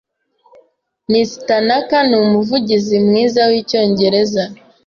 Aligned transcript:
Miss 1.11 1.31
Tanaka 1.47 1.97
numuvugizi 2.09 2.95
mwiza 3.07 3.41
wicyongereza. 3.51 4.43